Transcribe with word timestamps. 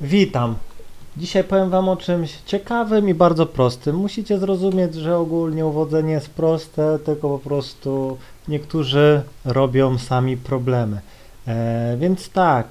Witam. 0.00 0.54
Dzisiaj 1.16 1.44
powiem 1.44 1.70
Wam 1.70 1.88
o 1.88 1.96
czymś 1.96 2.38
ciekawym 2.46 3.08
i 3.08 3.14
bardzo 3.14 3.46
prostym. 3.46 3.96
Musicie 3.96 4.38
zrozumieć, 4.38 4.94
że 4.94 5.18
ogólnie 5.18 5.66
uwodzenie 5.66 6.12
jest 6.12 6.30
proste, 6.30 6.98
tylko 7.04 7.28
po 7.28 7.38
prostu 7.38 8.18
niektórzy 8.48 9.22
robią 9.44 9.98
sami 9.98 10.36
problemy. 10.36 11.00
E, 11.46 11.96
więc 11.98 12.28
tak, 12.30 12.66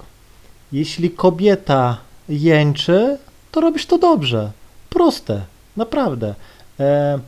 jeśli 0.72 1.12
kobieta 1.12 1.98
jęczy, 2.30 3.18
to 3.52 3.62
robisz 3.62 3.86
to 3.86 3.98
dobrze. 3.98 4.52
Proste, 4.90 5.42
naprawdę. 5.78 6.36
E, 6.80 7.20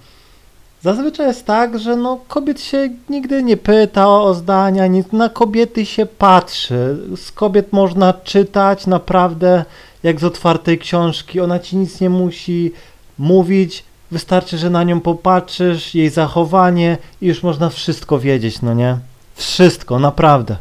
Zazwyczaj 0.81 1.27
jest 1.27 1.45
tak, 1.45 1.79
że 1.79 1.95
no, 1.95 2.19
kobiet 2.27 2.61
się 2.61 2.89
nigdy 3.09 3.43
nie 3.43 3.57
pyta 3.57 4.07
o, 4.07 4.23
o 4.23 4.33
zdania, 4.33 4.87
nic, 4.87 5.11
na 5.11 5.29
kobiety 5.29 5.85
się 5.85 6.05
patrzy. 6.05 6.97
Z 7.15 7.31
kobiet 7.31 7.73
można 7.73 8.13
czytać 8.13 8.87
naprawdę 8.87 9.65
jak 10.03 10.19
z 10.19 10.23
otwartej 10.23 10.79
książki. 10.79 11.39
Ona 11.39 11.59
ci 11.59 11.77
nic 11.77 12.01
nie 12.01 12.09
musi 12.09 12.71
mówić, 13.17 13.83
wystarczy, 14.11 14.57
że 14.57 14.69
na 14.69 14.83
nią 14.83 15.01
popatrzysz, 15.01 15.95
jej 15.95 16.09
zachowanie 16.09 16.97
i 17.21 17.27
już 17.27 17.43
można 17.43 17.69
wszystko 17.69 18.19
wiedzieć, 18.19 18.61
no 18.61 18.73
nie? 18.73 18.97
Wszystko, 19.35 19.99
naprawdę. 19.99 20.57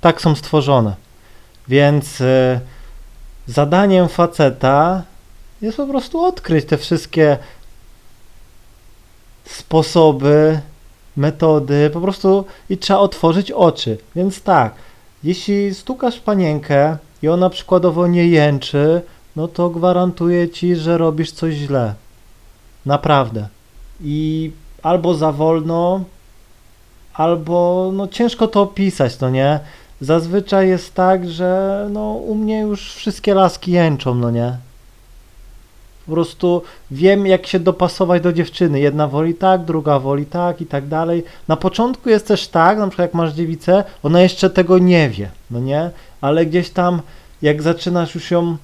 Tak 0.00 0.20
są 0.20 0.34
stworzone. 0.34 0.96
Więc 1.68 2.20
y, 2.20 2.60
zadaniem 3.46 4.08
faceta 4.08 5.02
jest 5.62 5.76
po 5.76 5.86
prostu 5.86 6.24
odkryć 6.24 6.64
te 6.64 6.78
wszystkie 6.78 7.38
sposoby, 9.44 10.60
metody, 11.16 11.90
po 11.92 12.00
prostu 12.00 12.44
i 12.70 12.78
trzeba 12.78 12.98
otworzyć 12.98 13.52
oczy. 13.52 13.98
Więc 14.16 14.42
tak, 14.42 14.74
jeśli 15.24 15.74
stukasz 15.74 16.20
panienkę 16.20 16.96
i 17.24 17.28
ona 17.28 17.50
przykładowo 17.50 18.06
nie 18.06 18.26
jęczy, 18.26 19.02
no 19.36 19.48
to 19.48 19.70
gwarantuję 19.70 20.48
ci, 20.48 20.76
że 20.76 20.98
robisz 20.98 21.32
coś 21.32 21.54
źle. 21.54 21.94
Naprawdę. 22.86 23.48
I 24.00 24.50
albo 24.82 25.14
za 25.14 25.32
wolno, 25.32 26.04
albo 27.14 27.90
no 27.94 28.08
ciężko 28.08 28.48
to 28.48 28.62
opisać, 28.62 29.20
no 29.20 29.30
nie? 29.30 29.60
Zazwyczaj 30.00 30.68
jest 30.68 30.94
tak, 30.94 31.28
że 31.28 31.86
no 31.92 32.12
u 32.12 32.34
mnie 32.34 32.60
już 32.60 32.94
wszystkie 32.94 33.34
laski 33.34 33.72
jęczą, 33.72 34.14
no 34.14 34.30
nie? 34.30 34.56
Po 36.06 36.12
prostu 36.12 36.62
wiem, 36.90 37.26
jak 37.26 37.46
się 37.46 37.60
dopasować 37.60 38.22
do 38.22 38.32
dziewczyny. 38.32 38.80
Jedna 38.80 39.08
woli 39.08 39.34
tak, 39.34 39.64
druga 39.64 39.98
woli 39.98 40.26
tak 40.26 40.60
i 40.60 40.66
tak 40.66 40.88
dalej. 40.88 41.24
Na 41.48 41.56
początku 41.56 42.08
jest 42.08 42.26
też 42.26 42.48
tak, 42.48 42.78
na 42.78 42.86
przykład 42.88 43.08
jak 43.08 43.14
masz 43.14 43.32
dziewicę, 43.32 43.84
ona 44.02 44.20
jeszcze 44.20 44.50
tego 44.50 44.78
nie 44.78 45.10
wie, 45.10 45.28
no 45.50 45.60
nie? 45.60 45.90
Ale 46.20 46.46
gdzieś 46.46 46.70
tam, 46.70 47.00
jak 47.42 47.62
zaczynasz 47.62 48.14
już 48.14 48.30
ją 48.30 48.56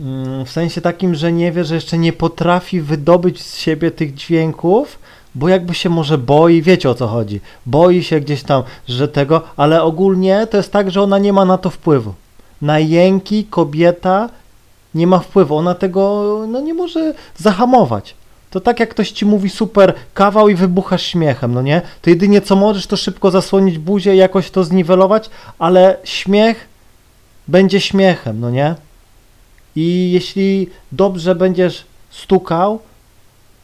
mm, 0.00 0.44
w 0.44 0.50
sensie 0.50 0.80
takim, 0.80 1.14
że 1.14 1.32
nie 1.32 1.52
wie, 1.52 1.64
że 1.64 1.74
jeszcze 1.74 1.98
nie 1.98 2.12
potrafi 2.12 2.80
wydobyć 2.80 3.42
z 3.42 3.58
siebie 3.58 3.90
tych 3.90 4.14
dźwięków, 4.14 4.98
bo 5.34 5.48
jakby 5.48 5.74
się 5.74 5.88
może 5.88 6.18
boi, 6.18 6.62
wiecie 6.62 6.90
o 6.90 6.94
co 6.94 7.06
chodzi. 7.06 7.40
Boi 7.66 8.02
się 8.02 8.20
gdzieś 8.20 8.42
tam, 8.42 8.62
że 8.88 9.08
tego, 9.08 9.42
ale 9.56 9.82
ogólnie 9.82 10.46
to 10.50 10.56
jest 10.56 10.72
tak, 10.72 10.90
że 10.90 11.02
ona 11.02 11.18
nie 11.18 11.32
ma 11.32 11.44
na 11.44 11.58
to 11.58 11.70
wpływu. 11.70 12.14
Na 12.62 12.78
jęki 12.78 13.44
kobieta 13.44 14.28
nie 14.94 15.06
ma 15.06 15.18
wpływu, 15.18 15.56
ona 15.56 15.74
tego 15.74 16.24
no, 16.48 16.60
nie 16.60 16.74
może 16.74 17.14
zahamować. 17.36 18.14
To 18.50 18.60
tak 18.60 18.80
jak 18.80 18.88
ktoś 18.88 19.10
ci 19.10 19.26
mówi 19.26 19.50
super 19.50 19.94
kawał 20.14 20.48
i 20.48 20.54
wybuchasz 20.54 21.02
śmiechem, 21.02 21.54
no 21.54 21.62
nie? 21.62 21.82
To 22.02 22.10
jedynie 22.10 22.40
co 22.40 22.56
możesz 22.56 22.86
to 22.86 22.96
szybko 22.96 23.30
zasłonić 23.30 23.78
buzię 23.78 24.14
i 24.14 24.18
jakoś 24.18 24.50
to 24.50 24.64
zniwelować, 24.64 25.30
ale 25.58 25.96
śmiech 26.04 26.68
będzie 27.48 27.80
śmiechem, 27.80 28.40
no 28.40 28.50
nie? 28.50 28.74
I 29.76 30.10
jeśli 30.12 30.70
dobrze 30.92 31.34
będziesz 31.34 31.84
stukał, 32.10 32.80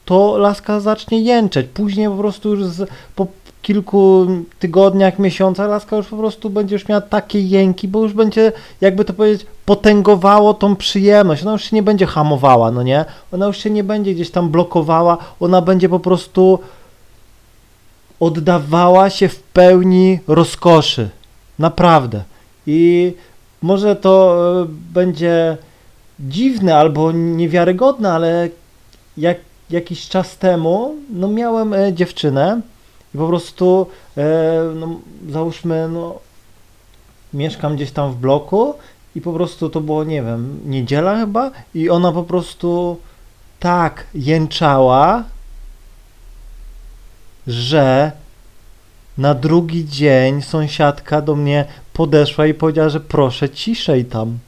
to 0.04 0.38
laska 0.38 0.80
zacznie 0.80 1.20
jęczeć. 1.20 1.66
Później 1.74 2.08
po 2.08 2.16
prostu 2.16 2.50
już 2.50 2.64
z, 2.64 2.90
po 3.16 3.26
kilku 3.62 4.26
tygodniach, 4.58 5.18
miesiącach 5.18 5.68
laska 5.68 5.96
już 5.96 6.06
po 6.06 6.16
prostu 6.16 6.50
będzie 6.50 6.74
już 6.74 6.88
miała 6.88 7.00
takie 7.00 7.40
jęki, 7.40 7.88
bo 7.88 8.02
już 8.02 8.12
będzie, 8.12 8.52
jakby 8.80 9.04
to 9.04 9.12
powiedzieć, 9.12 9.46
potęgowało 9.64 10.54
tą 10.54 10.76
przyjemność. 10.76 11.42
Ona 11.42 11.52
już 11.52 11.64
się 11.64 11.76
nie 11.76 11.82
będzie 11.82 12.06
hamowała, 12.06 12.70
no 12.70 12.82
nie? 12.82 13.04
Ona 13.32 13.46
już 13.46 13.58
się 13.58 13.70
nie 13.70 13.84
będzie 13.84 14.14
gdzieś 14.14 14.30
tam 14.30 14.48
blokowała, 14.48 15.18
ona 15.40 15.62
będzie 15.62 15.88
po 15.88 16.00
prostu 16.00 16.58
oddawała 18.20 19.10
się 19.10 19.28
w 19.28 19.42
pełni 19.42 20.18
rozkoszy. 20.28 21.08
Naprawdę. 21.58 22.22
I 22.66 23.12
może 23.62 23.96
to 23.96 24.36
e, 24.62 24.66
będzie 24.68 25.56
dziwne 26.20 26.76
albo 26.76 27.12
niewiarygodne, 27.12 28.12
ale 28.12 28.48
jak 29.16 29.36
jakiś 29.70 30.08
czas 30.08 30.38
temu, 30.38 30.94
no 31.10 31.28
miałem 31.28 31.74
e, 31.74 31.92
dziewczynę 31.92 32.60
i 33.14 33.18
po 33.18 33.28
prostu, 33.28 33.86
e, 34.16 34.22
no, 34.74 35.00
załóżmy, 35.28 35.88
no, 35.88 36.18
mieszkam 37.34 37.76
gdzieś 37.76 37.90
tam 37.90 38.12
w 38.12 38.16
bloku 38.16 38.74
i 39.14 39.20
po 39.20 39.32
prostu 39.32 39.70
to 39.70 39.80
było, 39.80 40.04
nie 40.04 40.22
wiem, 40.22 40.60
niedziela 40.64 41.16
chyba 41.16 41.50
i 41.74 41.90
ona 41.90 42.12
po 42.12 42.22
prostu 42.22 42.96
tak 43.60 44.06
jęczała, 44.14 45.24
że 47.46 48.12
na 49.18 49.34
drugi 49.34 49.88
dzień 49.88 50.42
sąsiadka 50.42 51.22
do 51.22 51.36
mnie 51.36 51.64
podeszła 51.92 52.46
i 52.46 52.54
powiedziała, 52.54 52.88
że 52.88 53.00
proszę 53.00 53.50
ciszej 53.50 54.04
tam. 54.04 54.38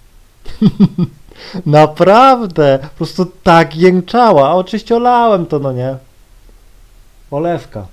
Naprawdę, 1.66 2.78
po 2.82 2.96
prostu 2.96 3.26
tak 3.42 3.76
jęczała. 3.76 4.54
Oczywiście 4.54 4.96
olałem 4.96 5.46
to, 5.46 5.58
no 5.58 5.72
nie. 5.72 5.96
Olewka. 7.30 7.86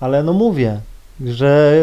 Ale 0.00 0.22
no 0.22 0.32
mówię, 0.32 0.80
że 1.26 1.74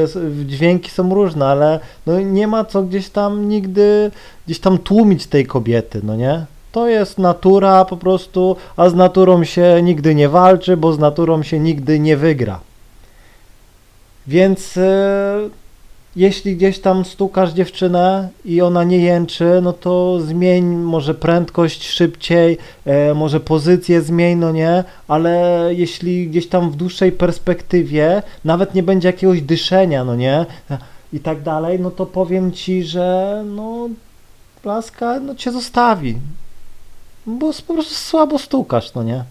dźwięki 0.46 0.92
są 0.92 1.14
różne, 1.14 1.46
ale 1.46 1.80
no 2.06 2.22
nie 2.22 2.48
ma 2.48 2.66
co 2.66 2.84
gdzieś 2.84 3.10
tam 3.10 3.50
nigdy 3.50 4.12
gdzieś 4.46 4.60
tam 4.60 4.78
tłumić 4.78 5.28
tej 5.28 5.46
kobiety, 5.46 6.02
no 6.04 6.16
nie? 6.16 6.46
To 6.72 6.88
jest 6.88 7.18
natura 7.18 7.86
po 7.86 7.98
prostu, 7.98 8.56
a 8.78 8.90
z 8.90 8.96
naturą 8.96 9.44
się 9.44 9.80
nigdy 9.84 10.16
nie 10.16 10.30
walczy, 10.30 10.78
bo 10.78 10.94
z 10.94 11.00
naturą 11.00 11.44
się 11.44 11.60
nigdy 11.60 12.00
nie 12.00 12.18
wygra. 12.18 12.60
Więc 14.28 14.78
e, 14.78 15.50
jeśli 16.18 16.56
gdzieś 16.56 16.80
tam 16.80 17.06
stukasz 17.06 17.54
dziewczynę 17.54 18.30
i 18.46 18.62
ona 18.62 18.84
nie 18.84 18.98
jęczy, 18.98 19.60
no 19.64 19.74
to 19.74 20.20
zmień 20.22 20.66
może 20.66 21.14
prędkość 21.14 21.88
szybciej, 21.88 22.58
e, 22.86 23.14
może 23.14 23.40
pozycję 23.40 24.02
zmień, 24.02 24.38
no 24.38 24.52
nie, 24.52 24.84
ale 25.08 25.62
jeśli 25.72 26.28
gdzieś 26.28 26.48
tam 26.48 26.72
w 26.72 26.76
dłuższej 26.76 27.12
perspektywie 27.12 28.24
nawet 28.46 28.76
nie 28.76 28.84
będzie 28.84 29.08
jakiegoś 29.08 29.42
dyszenia, 29.42 30.04
no 30.04 30.16
nie, 30.16 30.46
i 31.14 31.20
tak 31.20 31.42
dalej, 31.42 31.80
no 31.80 31.92
to 31.92 32.06
powiem 32.06 32.52
ci, 32.52 32.84
że 32.84 33.44
no 33.46 33.90
laska 34.64 35.20
no 35.20 35.36
cię 35.36 35.52
zostawi, 35.52 36.18
bo 37.26 37.54
po 37.68 37.74
prostu 37.74 37.96
słabo 37.96 38.40
stukasz, 38.40 38.94
no 38.94 39.04
nie. 39.04 39.24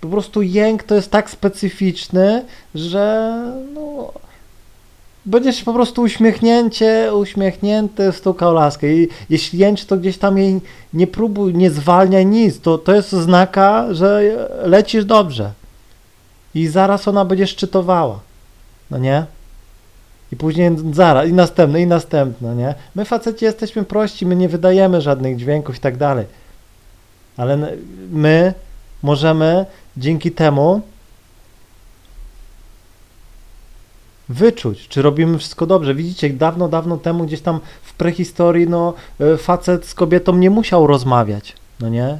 Po 0.00 0.08
prostu 0.08 0.42
jęk 0.42 0.82
to 0.82 0.94
jest 0.94 1.10
tak 1.10 1.30
specyficzny, 1.30 2.44
że 2.74 3.34
no, 3.74 4.12
będziesz 5.26 5.64
po 5.64 5.72
prostu 5.72 6.02
uśmiechnięcie, 6.02 7.10
uśmiechnięty 7.14 8.12
stukał 8.12 8.54
laskę 8.54 8.92
i 8.92 9.08
jeśli 9.30 9.58
jęczy, 9.58 9.86
to 9.86 9.96
gdzieś 9.96 10.18
tam 10.18 10.38
jej 10.38 10.60
nie 10.92 11.06
próbuj, 11.06 11.54
nie 11.54 11.70
zwalniaj 11.70 12.26
nic, 12.26 12.60
to, 12.60 12.78
to 12.78 12.94
jest 12.94 13.12
znaka, 13.12 13.94
że 13.94 14.22
lecisz 14.64 15.04
dobrze. 15.04 15.52
I 16.54 16.66
zaraz 16.66 17.08
ona 17.08 17.24
będzie 17.24 17.46
szczytowała, 17.46 18.20
no 18.90 18.98
nie? 18.98 19.26
I 20.32 20.36
później 20.36 20.70
zaraz, 20.92 21.28
i 21.28 21.32
następne, 21.32 21.82
i 21.82 21.86
następne, 21.86 22.56
nie? 22.56 22.74
My 22.94 23.04
faceci 23.04 23.44
jesteśmy 23.44 23.84
prości, 23.84 24.26
my 24.26 24.36
nie 24.36 24.48
wydajemy 24.48 25.00
żadnych 25.00 25.36
dźwięków 25.36 25.76
i 25.76 25.80
tak 25.80 25.96
dalej, 25.96 26.26
ale 27.36 27.76
my 28.10 28.54
możemy 29.02 29.66
dzięki 29.96 30.32
temu 30.32 30.82
wyczuć, 34.28 34.88
czy 34.88 35.02
robimy 35.02 35.38
wszystko 35.38 35.66
dobrze. 35.66 35.94
Widzicie, 35.94 36.30
dawno, 36.30 36.68
dawno 36.68 36.96
temu, 36.96 37.24
gdzieś 37.24 37.40
tam 37.40 37.60
w 37.82 37.94
prehistorii, 37.94 38.68
no, 38.68 38.94
e, 39.20 39.36
facet 39.36 39.86
z 39.86 39.94
kobietą 39.94 40.36
nie 40.36 40.50
musiał 40.50 40.86
rozmawiać, 40.86 41.52
no 41.80 41.88
nie? 41.88 42.18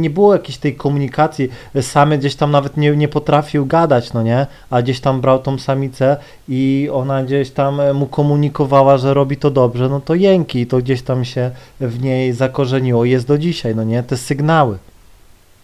Nie 0.00 0.10
było 0.10 0.32
jakiejś 0.32 0.58
tej 0.58 0.74
komunikacji, 0.74 1.48
samy 1.80 2.18
gdzieś 2.18 2.34
tam 2.34 2.50
nawet 2.50 2.76
nie, 2.76 2.96
nie 2.96 3.08
potrafił 3.08 3.66
gadać, 3.66 4.12
no 4.12 4.22
nie? 4.22 4.46
A 4.70 4.82
gdzieś 4.82 5.00
tam 5.00 5.20
brał 5.20 5.38
tą 5.38 5.58
samicę 5.58 6.16
i 6.48 6.88
ona 6.92 7.22
gdzieś 7.24 7.50
tam 7.50 7.94
mu 7.94 8.06
komunikowała, 8.06 8.98
że 8.98 9.14
robi 9.14 9.36
to 9.36 9.50
dobrze, 9.50 9.88
no 9.88 10.00
to 10.00 10.14
jęki, 10.14 10.66
to 10.66 10.78
gdzieś 10.78 11.02
tam 11.02 11.24
się 11.24 11.50
w 11.80 12.02
niej 12.02 12.32
zakorzeniło, 12.32 13.04
jest 13.04 13.26
do 13.26 13.38
dzisiaj, 13.38 13.76
no 13.76 13.84
nie? 13.84 14.02
Te 14.02 14.16
sygnały. 14.16 14.78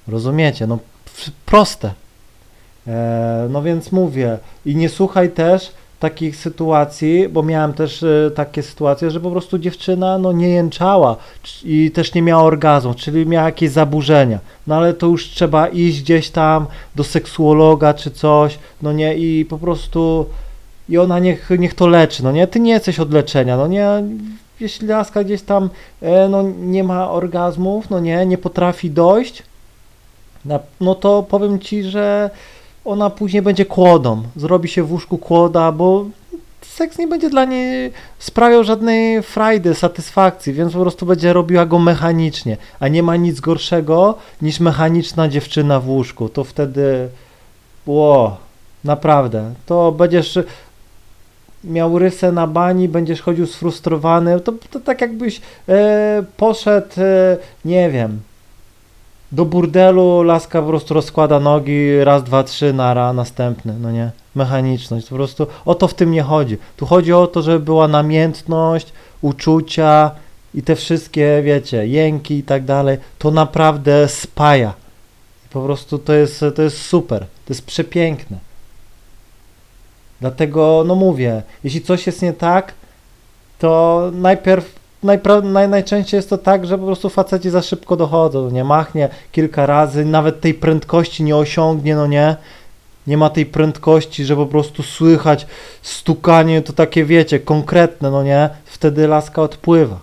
Rozumiecie? 0.08 0.66
No 0.66 0.78
proste. 1.46 1.92
E, 2.86 3.46
no 3.50 3.62
więc 3.62 3.92
mówię, 3.92 4.38
i 4.66 4.76
nie 4.76 4.88
słuchaj 4.88 5.30
też 5.30 5.72
takich 6.00 6.36
sytuacji, 6.36 7.28
bo 7.28 7.42
miałem 7.42 7.72
też 7.72 8.02
e, 8.02 8.30
takie 8.34 8.62
sytuacje, 8.62 9.10
że 9.10 9.20
po 9.20 9.30
prostu 9.30 9.58
dziewczyna 9.58 10.18
no 10.18 10.32
nie 10.32 10.48
jęczała 10.48 11.16
i 11.64 11.90
też 11.90 12.14
nie 12.14 12.22
miała 12.22 12.42
orgazmu, 12.42 12.94
czyli 12.94 13.26
miała 13.26 13.46
jakieś 13.46 13.70
zaburzenia. 13.70 14.38
No 14.66 14.74
ale 14.74 14.94
to 14.94 15.06
już 15.06 15.28
trzeba 15.28 15.68
iść 15.68 16.02
gdzieś 16.02 16.30
tam 16.30 16.66
do 16.94 17.04
seksuologa 17.04 17.94
czy 17.94 18.10
coś, 18.10 18.58
no 18.82 18.92
nie 18.92 19.16
i 19.16 19.44
po 19.44 19.58
prostu 19.58 20.26
i 20.88 20.98
ona 20.98 21.18
niech, 21.18 21.50
niech 21.58 21.74
to 21.74 21.86
leczy, 21.86 22.24
no 22.24 22.32
nie? 22.32 22.46
Ty 22.46 22.60
nie 22.60 22.72
jesteś 22.72 23.00
od 23.00 23.12
leczenia, 23.12 23.56
no 23.56 23.66
nie? 23.66 23.86
Jeśli 24.60 24.86
laska 24.88 25.24
gdzieś 25.24 25.42
tam 25.42 25.70
e, 26.00 26.28
no, 26.28 26.42
nie 26.58 26.84
ma 26.84 27.10
orgazmów, 27.10 27.90
no 27.90 28.00
nie, 28.00 28.26
nie 28.26 28.38
potrafi 28.38 28.90
dojść, 28.90 29.42
no 30.80 30.94
to 30.94 31.22
powiem 31.22 31.58
ci, 31.58 31.82
że 31.82 32.30
ona 32.84 33.10
później 33.10 33.42
będzie 33.42 33.64
kłodą, 33.64 34.22
zrobi 34.36 34.68
się 34.68 34.82
w 34.82 34.92
łóżku 34.92 35.18
kłoda, 35.18 35.72
bo 35.72 36.04
seks 36.62 36.98
nie 36.98 37.06
będzie 37.06 37.30
dla 37.30 37.44
niej 37.44 37.92
sprawiał 38.18 38.64
żadnej 38.64 39.22
frajdy, 39.22 39.74
satysfakcji, 39.74 40.52
więc 40.52 40.72
po 40.72 40.80
prostu 40.80 41.06
będzie 41.06 41.32
robiła 41.32 41.66
go 41.66 41.78
mechanicznie, 41.78 42.56
a 42.80 42.88
nie 42.88 43.02
ma 43.02 43.16
nic 43.16 43.40
gorszego 43.40 44.14
niż 44.42 44.60
mechaniczna 44.60 45.28
dziewczyna 45.28 45.80
w 45.80 45.88
łóżku, 45.88 46.28
to 46.28 46.44
wtedy, 46.44 47.08
ło, 47.86 48.36
naprawdę, 48.84 49.54
to 49.66 49.92
będziesz 49.92 50.38
miał 51.64 51.98
rysę 51.98 52.32
na 52.32 52.46
bani, 52.46 52.88
będziesz 52.88 53.22
chodził 53.22 53.46
sfrustrowany, 53.46 54.40
to, 54.40 54.52
to 54.70 54.80
tak 54.80 55.00
jakbyś 55.00 55.40
e, 55.68 56.24
poszedł, 56.36 56.88
e, 56.98 57.36
nie 57.64 57.90
wiem, 57.90 58.20
do 59.32 59.44
burdelu, 59.44 60.22
laska 60.22 60.62
po 60.62 60.68
prostu 60.68 60.94
rozkłada 60.94 61.40
nogi, 61.40 62.04
raz, 62.04 62.24
dwa, 62.24 62.42
trzy, 62.42 62.72
nara, 62.72 63.12
następny, 63.12 63.74
no 63.80 63.90
nie, 63.90 64.10
mechaniczność, 64.34 65.08
po 65.08 65.14
prostu 65.14 65.46
o 65.64 65.74
to 65.74 65.88
w 65.88 65.94
tym 65.94 66.10
nie 66.10 66.22
chodzi. 66.22 66.58
Tu 66.76 66.86
chodzi 66.86 67.12
o 67.12 67.26
to, 67.26 67.42
żeby 67.42 67.60
była 67.60 67.88
namiętność, 67.88 68.92
uczucia 69.20 70.10
i 70.54 70.62
te 70.62 70.76
wszystkie, 70.76 71.42
wiecie, 71.44 71.86
jęki 71.86 72.34
i 72.34 72.42
tak 72.42 72.64
dalej, 72.64 72.98
to 73.18 73.30
naprawdę 73.30 74.08
spaja. 74.08 74.72
Po 75.50 75.62
prostu 75.64 75.98
to 75.98 76.12
jest, 76.12 76.44
to 76.54 76.62
jest 76.62 76.82
super, 76.82 77.20
to 77.20 77.52
jest 77.52 77.66
przepiękne. 77.66 78.38
Dlatego, 80.20 80.84
no 80.86 80.94
mówię, 80.94 81.42
jeśli 81.64 81.80
coś 81.80 82.06
jest 82.06 82.22
nie 82.22 82.32
tak, 82.32 82.74
to 83.58 84.10
najpierw, 84.14 84.81
najpra- 85.04 85.44
naj, 85.44 85.68
najczęściej 85.68 86.18
jest 86.18 86.30
to 86.30 86.38
tak, 86.38 86.66
że 86.66 86.78
po 86.78 86.86
prostu 86.86 87.08
faceci 87.08 87.50
za 87.50 87.62
szybko 87.62 87.96
dochodzą, 87.96 88.50
nie 88.50 88.64
machnie 88.64 89.08
kilka 89.32 89.66
razy, 89.66 90.04
nawet 90.04 90.40
tej 90.40 90.54
prędkości 90.54 91.24
nie 91.24 91.36
osiągnie, 91.36 91.96
no 91.96 92.06
nie, 92.06 92.36
nie 93.06 93.16
ma 93.16 93.30
tej 93.30 93.46
prędkości, 93.46 94.24
że 94.24 94.36
po 94.36 94.46
prostu 94.46 94.82
słychać 94.82 95.46
stukanie, 95.82 96.62
to 96.62 96.72
takie 96.72 97.04
wiecie, 97.04 97.40
konkretne, 97.40 98.10
no 98.10 98.22
nie, 98.22 98.50
wtedy 98.64 99.08
laska 99.08 99.42
odpływa. 99.42 99.98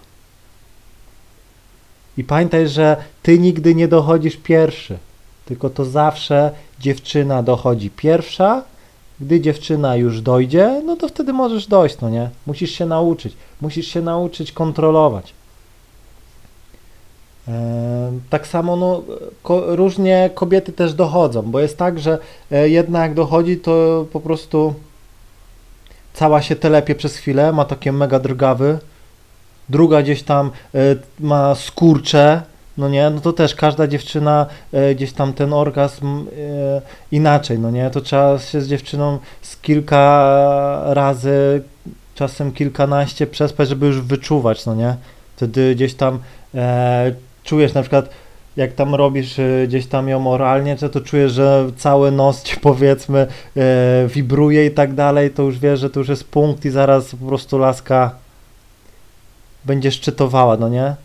I 2.18 2.24
pamiętaj, 2.24 2.68
że 2.68 2.98
ty 3.24 3.40
nigdy 3.40 3.76
nie 3.76 3.88
dochodzisz 3.88 4.38
pierwszy, 4.38 4.98
tylko 5.46 5.70
to 5.70 5.86
zawsze 5.86 6.52
dziewczyna 6.80 7.44
dochodzi 7.44 7.90
pierwsza, 7.90 8.64
gdy 9.22 9.42
dziewczyna 9.42 9.96
już 9.96 10.22
dojdzie, 10.22 10.82
no 10.86 10.96
to 10.96 11.08
wtedy 11.08 11.34
możesz 11.34 11.68
dojść, 11.68 11.98
no 12.02 12.10
nie? 12.10 12.30
Musisz 12.48 12.72
się 12.72 12.86
nauczyć, 12.86 13.34
musisz 13.62 13.88
się 13.88 14.02
nauczyć 14.02 14.52
kontrolować. 14.52 15.34
Em, 17.48 18.22
Tak 18.30 18.48
samo 18.48 18.76
no, 18.76 19.04
ko, 19.44 19.76
różnie 19.76 20.30
kobiety 20.36 20.72
też 20.72 20.94
dochodzą, 20.94 21.42
bo 21.42 21.60
jest 21.60 21.78
tak, 21.78 22.00
że 22.00 22.18
e, 22.52 22.70
jedna 22.70 23.02
jak 23.02 23.14
dochodzi, 23.14 23.58
to 23.58 24.06
po 24.14 24.20
prostu 24.20 24.74
cała 26.14 26.42
się 26.42 26.56
telepie 26.56 26.96
przez 26.96 27.16
chwilę, 27.16 27.52
ma 27.52 27.66
takie 27.66 27.92
mega 27.92 28.20
drgawy, 28.20 28.80
druga 29.70 30.02
gdzieś 30.02 30.24
tam 30.24 30.52
e, 30.76 30.80
ma 31.20 31.56
skurcze, 31.56 32.42
no 32.80 32.90
nie, 32.90 33.10
no 33.10 33.22
to 33.22 33.34
też 33.34 33.56
każda 33.56 33.88
dziewczyna 33.88 34.46
e, 34.72 34.96
gdzieś 34.96 35.14
tam 35.14 35.34
ten 35.34 35.54
orgazm 35.54 36.06
e, 36.06 36.82
inaczej, 37.12 37.60
no 37.60 37.72
nie, 37.72 37.90
to 37.90 38.02
trzeba 38.02 38.40
się 38.40 38.62
z 38.62 38.68
dziewczyną 38.68 39.20
z 39.42 39.58
kilka 39.58 40.82
razy, 40.86 41.62
czasem 42.16 42.52
kilkanaście 42.52 43.28
przespać, 43.28 43.70
żeby 43.70 43.86
już 43.86 44.02
wyczuwać, 44.02 44.66
no 44.66 44.76
nie, 44.76 44.96
wtedy 45.36 45.76
gdzieś 45.76 45.94
tam 45.94 46.20
e, 46.56 47.12
czujesz 47.44 47.74
na 47.74 47.82
przykład, 47.82 48.10
jak 48.58 48.74
tam 48.74 48.96
robisz 48.96 49.40
e, 49.40 49.68
gdzieś 49.68 49.88
tam 49.88 50.10
ją 50.10 50.32
oralnie, 50.32 50.78
to, 50.78 50.90
to 50.90 51.02
czujesz, 51.02 51.32
że 51.32 51.72
cały 51.78 52.12
nos 52.12 52.44
ci 52.44 52.58
powiedzmy 52.70 53.28
e, 53.58 54.08
wibruje 54.08 54.66
i 54.66 54.72
tak 54.72 54.94
dalej, 54.94 55.32
to 55.32 55.44
już 55.44 55.60
wiesz, 55.60 55.80
że 55.80 55.90
to 55.90 56.00
już 56.00 56.10
jest 56.10 56.24
punkt 56.24 56.66
i 56.66 56.70
zaraz 56.70 57.16
po 57.16 57.26
prostu 57.26 57.58
laska 57.58 58.12
będzie 59.66 59.92
szczytowała, 59.92 60.58
no 60.58 60.70
nie? 60.70 60.96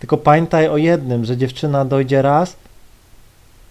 Tylko 0.00 0.16
pamiętaj 0.16 0.68
o 0.68 0.76
jednym, 0.76 1.24
że 1.24 1.36
dziewczyna 1.36 1.84
dojdzie 1.84 2.22
raz 2.22 2.56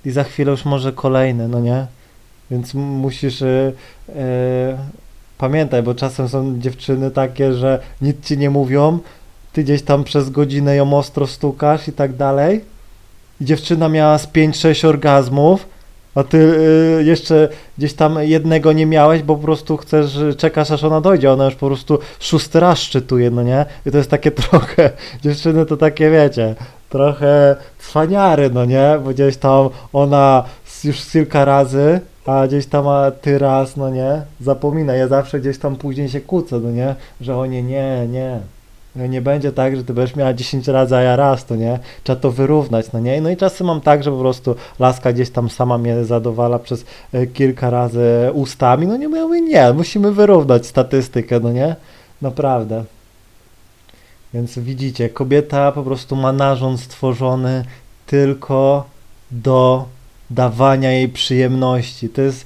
i 0.06 0.12
za 0.12 0.24
chwilę 0.24 0.52
już 0.52 0.66
może 0.66 0.94
kolejny, 0.94 1.48
no 1.48 1.60
nie? 1.60 1.88
Więc 2.52 2.74
musisz 2.74 3.42
e, 3.42 3.72
e, 4.16 4.78
pamiętaj, 5.38 5.84
bo 5.84 5.96
czasem 5.96 6.30
są 6.30 6.60
dziewczyny 6.60 7.12
takie, 7.12 7.54
że 7.54 7.80
nic 8.02 8.26
ci 8.26 8.38
nie 8.38 8.50
mówią, 8.50 9.00
ty 9.54 9.64
gdzieś 9.64 9.82
tam 9.82 10.04
przez 10.04 10.30
godzinę 10.30 10.76
ją 10.76 10.94
ostro 10.94 11.28
stukasz 11.28 11.88
i 11.88 11.94
tak 11.94 12.16
dalej. 12.16 12.66
I 13.42 13.46
dziewczyna 13.46 13.90
miała 13.90 14.18
z 14.18 14.28
5-6 14.28 14.88
orgazmów, 14.88 15.66
a 16.16 16.24
ty 16.24 16.38
y, 16.38 17.04
jeszcze 17.04 17.50
gdzieś 17.78 17.94
tam 17.94 18.18
jednego 18.22 18.74
nie 18.74 18.86
miałeś, 18.86 19.24
bo 19.24 19.36
po 19.36 19.44
prostu 19.44 19.78
chcesz, 19.78 20.18
czekasz 20.38 20.72
aż 20.72 20.84
ona 20.84 21.02
dojdzie, 21.02 21.32
ona 21.32 21.46
już 21.46 21.56
po 21.56 21.68
prostu 21.68 22.00
szósty 22.20 22.60
raz 22.60 22.80
szczytuje, 22.80 23.32
no 23.32 23.44
nie? 23.44 23.66
I 23.86 23.92
to 23.92 23.98
jest 23.98 24.10
takie 24.10 24.32
trochę, 24.42 24.92
dziewczyny 25.22 25.66
to 25.66 25.78
takie 25.78 26.12
wiecie, 26.12 26.56
trochę 26.90 27.56
cwaniary, 27.80 28.50
no 28.50 28.66
nie? 28.66 29.00
Bo 29.04 29.10
gdzieś 29.10 29.38
tam 29.38 29.70
ona 29.94 30.44
już 30.84 31.06
kilka 31.06 31.46
razy, 31.46 32.00
a 32.26 32.48
gdzieś 32.48 32.66
tam 32.66 32.88
a 32.88 33.12
ty 33.12 33.40
raz, 33.40 33.78
no 33.78 33.90
nie? 33.90 34.22
Zapomina, 34.42 34.94
ja 34.94 35.08
zawsze 35.08 35.40
gdzieś 35.40 35.58
tam 35.58 35.76
później 35.76 36.10
się 36.10 36.22
kłócę, 36.22 36.60
no 36.60 36.72
nie? 36.72 36.96
Że 37.22 37.38
o 37.38 37.46
nie, 37.46 37.64
nie, 37.64 38.08
nie. 38.08 38.40
No 38.96 39.08
nie 39.08 39.22
będzie 39.22 39.52
tak, 39.52 39.76
że 39.76 39.84
ty 39.84 39.94
będziesz 39.94 40.16
miała 40.16 40.34
10 40.34 40.68
razy, 40.68 40.96
a 40.96 41.02
ja 41.02 41.16
raz, 41.16 41.46
to 41.46 41.56
nie? 41.56 41.80
Trzeba 42.04 42.20
to 42.20 42.32
wyrównać, 42.32 42.92
no 42.94 43.00
nie? 43.00 43.22
No 43.22 43.30
i 43.30 43.38
czasem 43.38 43.68
mam 43.68 43.82
tak, 43.82 44.04
że 44.04 44.12
po 44.12 44.18
prostu 44.18 44.56
laska 44.80 45.14
gdzieś 45.14 45.30
tam 45.30 45.50
sama 45.50 45.78
mnie 45.78 46.06
zadowala 46.06 46.60
przez 46.60 46.86
e, 47.14 47.28
kilka 47.28 47.70
razy 47.70 48.30
ustami, 48.34 48.88
no 48.88 48.98
nie, 48.98 49.08
mówię, 49.08 49.42
nie, 49.42 49.74
musimy 49.74 50.12
wyrównać 50.12 50.66
statystykę, 50.66 51.40
no 51.40 51.52
nie? 51.52 51.76
Naprawdę. 52.22 52.84
Więc 54.34 54.60
widzicie, 54.60 55.10
kobieta 55.10 55.72
po 55.72 55.84
prostu 55.84 56.16
ma 56.16 56.32
narząd 56.32 56.80
stworzony 56.80 57.66
tylko 58.06 58.86
do 59.32 59.86
dawania 60.30 60.92
jej 60.92 61.10
przyjemności. 61.10 62.10
To 62.10 62.22
jest 62.22 62.46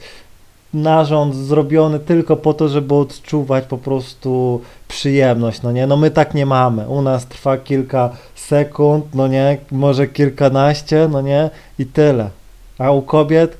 narząd 0.74 1.36
zrobiony 1.36 2.00
tylko 2.00 2.38
po 2.38 2.53
to, 2.53 2.70
żeby 2.70 2.96
odczuwać 2.96 3.65
po 3.65 3.77
prostu 3.77 4.62
przyjemność, 4.88 5.62
no 5.62 5.72
nie? 5.72 5.88
No 5.88 5.98
my 5.98 6.12
tak 6.12 6.34
nie 6.34 6.46
mamy. 6.46 6.89
U 6.89 7.01
nas 7.01 7.25
trwa 7.25 7.58
kilka 7.58 8.10
sekund, 8.36 9.06
no 9.13 9.27
nie? 9.27 9.58
Może 9.72 10.08
kilkanaście, 10.08 11.08
no 11.12 11.22
nie? 11.22 11.50
I 11.80 11.86
tyle. 11.86 12.30
A 12.77 12.92
u 12.92 13.01
kobiet 13.01 13.58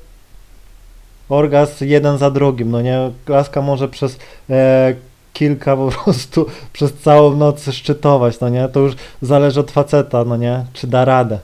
orgazm 1.28 1.84
jeden 1.84 2.18
za 2.18 2.30
drugim, 2.30 2.70
no 2.70 2.80
nie? 2.80 3.10
Laska 3.28 3.62
może 3.62 3.88
przez 3.88 4.18
e, 4.50 4.94
kilka 5.32 5.76
po 5.76 5.88
prostu 5.88 6.46
przez 6.72 6.92
całą 6.94 7.36
noc 7.36 7.72
szczytować, 7.72 8.40
no 8.40 8.48
nie? 8.48 8.68
To 8.68 8.80
już 8.80 8.94
zależy 9.22 9.60
od 9.60 9.70
faceta, 9.70 10.24
no 10.24 10.36
nie? 10.36 10.64
Czy 10.72 10.86
da 10.86 11.04
radę. 11.04 11.38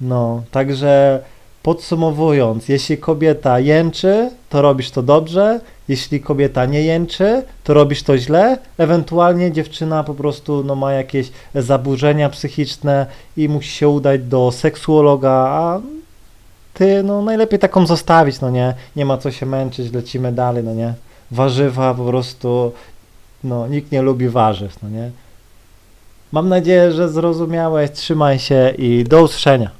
No, 0.00 0.42
także 0.50 1.20
podsumowując, 1.62 2.68
jeśli 2.68 2.98
kobieta 2.98 3.58
jęczy, 3.58 4.30
to 4.48 4.62
robisz 4.62 4.90
to 4.90 5.02
dobrze, 5.02 5.60
jeśli 5.88 6.20
kobieta 6.20 6.66
nie 6.66 6.82
jęczy, 6.82 7.42
to 7.64 7.74
robisz 7.74 8.02
to 8.02 8.18
źle, 8.18 8.58
ewentualnie 8.78 9.52
dziewczyna 9.52 10.04
po 10.04 10.14
prostu 10.14 10.64
no, 10.64 10.74
ma 10.74 10.92
jakieś 10.92 11.30
zaburzenia 11.54 12.28
psychiczne 12.28 13.06
i 13.36 13.48
musi 13.48 13.70
się 13.70 13.88
udać 13.88 14.22
do 14.22 14.52
seksuologa, 14.52 15.30
a 15.32 15.80
ty 16.74 17.02
no 17.02 17.22
najlepiej 17.22 17.58
taką 17.58 17.86
zostawić, 17.86 18.40
no 18.40 18.50
nie, 18.50 18.74
nie 18.96 19.04
ma 19.04 19.18
co 19.18 19.30
się 19.30 19.46
męczyć, 19.46 19.92
lecimy 19.92 20.32
dalej, 20.32 20.64
no 20.64 20.74
nie, 20.74 20.94
warzywa 21.30 21.94
po 21.94 22.04
prostu, 22.04 22.72
no 23.44 23.66
nikt 23.66 23.92
nie 23.92 24.02
lubi 24.02 24.28
warzyw, 24.28 24.82
no 24.82 24.88
nie. 24.88 25.10
Mam 26.32 26.48
nadzieję, 26.48 26.92
że 26.92 27.08
zrozumiałeś, 27.08 27.90
trzymaj 27.90 28.38
się 28.38 28.74
i 28.78 29.04
do 29.04 29.22
usłyszenia. 29.22 29.79